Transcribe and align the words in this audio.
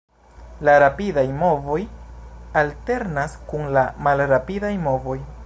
La 0.67 0.73
rapidaj 0.83 1.25
movoj 1.41 1.77
alternas 2.63 3.37
kun 3.53 3.71
la 3.79 3.87
malrapidaj 4.09 4.75
movoj. 4.89 5.21